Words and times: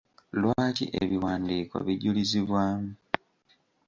Lwaki 0.41 0.85
ebiwandiiko 1.01 1.75
bijulizibwamu? 1.87 2.91